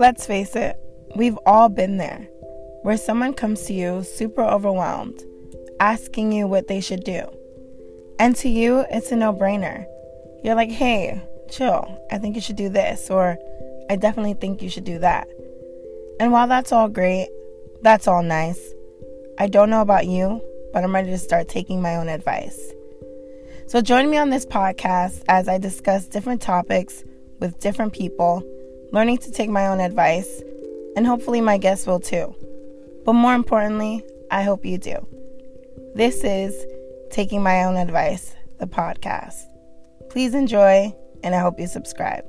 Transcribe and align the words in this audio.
Let's 0.00 0.24
face 0.24 0.56
it, 0.56 0.78
we've 1.14 1.38
all 1.44 1.68
been 1.68 1.98
there, 1.98 2.26
where 2.84 2.96
someone 2.96 3.34
comes 3.34 3.64
to 3.64 3.74
you 3.74 4.02
super 4.02 4.40
overwhelmed, 4.40 5.22
asking 5.78 6.32
you 6.32 6.46
what 6.46 6.68
they 6.68 6.80
should 6.80 7.04
do. 7.04 7.26
And 8.18 8.34
to 8.36 8.48
you, 8.48 8.86
it's 8.90 9.12
a 9.12 9.16
no 9.16 9.34
brainer. 9.34 9.84
You're 10.42 10.54
like, 10.54 10.70
hey, 10.70 11.20
chill, 11.50 12.02
I 12.10 12.16
think 12.16 12.34
you 12.34 12.40
should 12.40 12.56
do 12.56 12.70
this, 12.70 13.10
or 13.10 13.36
I 13.90 13.96
definitely 13.96 14.32
think 14.32 14.62
you 14.62 14.70
should 14.70 14.84
do 14.84 14.98
that. 15.00 15.28
And 16.18 16.32
while 16.32 16.48
that's 16.48 16.72
all 16.72 16.88
great, 16.88 17.28
that's 17.82 18.08
all 18.08 18.22
nice, 18.22 18.72
I 19.38 19.48
don't 19.48 19.68
know 19.68 19.82
about 19.82 20.06
you, 20.06 20.40
but 20.72 20.82
I'm 20.82 20.94
ready 20.94 21.10
to 21.10 21.18
start 21.18 21.46
taking 21.50 21.82
my 21.82 21.96
own 21.96 22.08
advice. 22.08 22.72
So 23.66 23.82
join 23.82 24.08
me 24.08 24.16
on 24.16 24.30
this 24.30 24.46
podcast 24.46 25.24
as 25.28 25.46
I 25.46 25.58
discuss 25.58 26.06
different 26.06 26.40
topics 26.40 27.04
with 27.38 27.60
different 27.60 27.92
people, 27.92 28.42
learning 28.92 29.18
to 29.18 29.30
take 29.30 29.50
my 29.50 29.68
own 29.68 29.80
advice, 29.80 30.42
and 30.96 31.06
hopefully 31.06 31.40
my 31.40 31.58
guests 31.58 31.86
will 31.86 32.00
too. 32.00 32.34
But 33.04 33.12
more 33.12 33.34
importantly, 33.34 34.02
I 34.30 34.42
hope 34.42 34.64
you 34.64 34.78
do. 34.78 35.06
This 35.94 36.24
is 36.24 36.54
Taking 37.10 37.42
My 37.42 37.64
Own 37.64 37.76
Advice, 37.76 38.34
the 38.58 38.66
podcast. 38.66 39.36
Please 40.08 40.34
enjoy, 40.34 40.94
and 41.22 41.34
I 41.34 41.38
hope 41.38 41.60
you 41.60 41.66
subscribe. 41.66 42.24